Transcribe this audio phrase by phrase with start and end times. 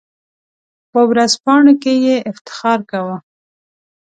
[0.91, 3.17] په ورځپاڼو کې یې افتخار کاوه.